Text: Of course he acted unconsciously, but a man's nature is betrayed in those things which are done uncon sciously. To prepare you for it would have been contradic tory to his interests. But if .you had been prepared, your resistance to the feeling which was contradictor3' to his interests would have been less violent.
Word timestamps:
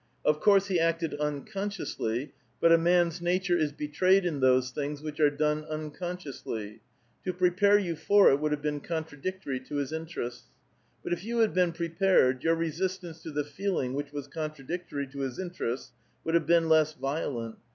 Of 0.25 0.39
course 0.39 0.65
he 0.65 0.79
acted 0.79 1.13
unconsciously, 1.19 2.31
but 2.59 2.71
a 2.71 2.77
man's 2.79 3.21
nature 3.21 3.55
is 3.55 3.71
betrayed 3.71 4.25
in 4.25 4.39
those 4.39 4.71
things 4.71 5.03
which 5.03 5.19
are 5.19 5.29
done 5.29 5.63
uncon 5.69 6.17
sciously. 6.17 6.79
To 7.23 7.31
prepare 7.31 7.77
you 7.77 7.95
for 7.95 8.31
it 8.31 8.39
would 8.39 8.51
have 8.51 8.63
been 8.63 8.81
contradic 8.81 9.43
tory 9.43 9.59
to 9.59 9.75
his 9.75 9.93
interests. 9.93 10.47
But 11.03 11.13
if 11.13 11.23
.you 11.23 11.37
had 11.37 11.53
been 11.53 11.71
prepared, 11.71 12.43
your 12.43 12.55
resistance 12.55 13.21
to 13.21 13.29
the 13.29 13.43
feeling 13.43 13.93
which 13.93 14.11
was 14.11 14.27
contradictor3' 14.27 15.11
to 15.11 15.19
his 15.19 15.37
interests 15.37 15.91
would 16.23 16.33
have 16.33 16.47
been 16.47 16.67
less 16.67 16.93
violent. 16.93 17.57